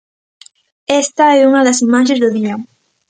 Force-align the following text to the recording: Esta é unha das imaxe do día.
Esta 1.01 1.25
é 1.39 1.41
unha 1.49 1.65
das 1.67 1.81
imaxe 1.87 2.15
do 2.21 2.29
día. 2.37 2.55